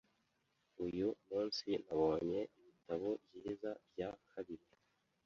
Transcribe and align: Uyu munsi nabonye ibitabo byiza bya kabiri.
Uyu 0.85 1.07
munsi 1.29 1.69
nabonye 1.85 2.39
ibitabo 2.59 3.09
byiza 3.35 3.69
bya 3.91 4.09
kabiri. 4.31 4.65